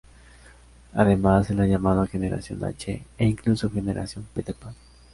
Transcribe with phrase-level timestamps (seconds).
[0.95, 4.73] Además, se la ha llamado "generación H" e incluso "generación Peter Pan".